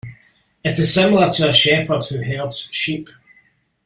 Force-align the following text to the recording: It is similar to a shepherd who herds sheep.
It 0.63 0.79
is 0.79 0.91
similar 0.95 1.29
to 1.29 1.49
a 1.49 1.51
shepherd 1.53 2.03
who 2.05 2.23
herds 2.23 2.67
sheep. 2.71 3.07